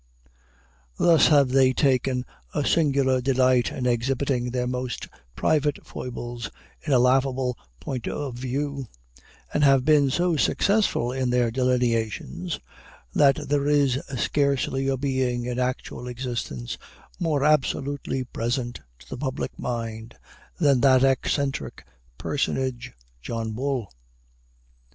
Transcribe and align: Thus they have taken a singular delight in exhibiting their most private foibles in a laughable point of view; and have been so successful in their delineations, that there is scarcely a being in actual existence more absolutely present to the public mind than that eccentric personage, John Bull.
Thus 0.97 1.29
they 1.29 1.67
have 1.67 1.75
taken 1.75 2.25
a 2.55 2.65
singular 2.65 3.21
delight 3.21 3.71
in 3.71 3.85
exhibiting 3.85 4.49
their 4.49 4.65
most 4.65 5.07
private 5.35 5.85
foibles 5.85 6.49
in 6.81 6.91
a 6.91 6.97
laughable 6.97 7.55
point 7.79 8.07
of 8.07 8.33
view; 8.33 8.87
and 9.53 9.63
have 9.63 9.85
been 9.85 10.09
so 10.09 10.35
successful 10.37 11.11
in 11.11 11.29
their 11.29 11.51
delineations, 11.51 12.59
that 13.13 13.47
there 13.47 13.67
is 13.67 14.01
scarcely 14.17 14.87
a 14.87 14.97
being 14.97 15.45
in 15.45 15.59
actual 15.59 16.07
existence 16.07 16.79
more 17.19 17.43
absolutely 17.45 18.23
present 18.23 18.79
to 18.97 19.07
the 19.07 19.17
public 19.17 19.51
mind 19.59 20.15
than 20.59 20.81
that 20.81 21.03
eccentric 21.03 21.85
personage, 22.17 22.91
John 23.21 23.51
Bull. 23.51 23.91